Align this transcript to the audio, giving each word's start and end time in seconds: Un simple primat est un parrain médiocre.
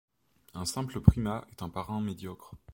Un 0.55 0.65
simple 0.65 0.99
primat 0.99 1.45
est 1.51 1.61
un 1.61 1.69
parrain 1.69 2.01
médiocre. 2.01 2.55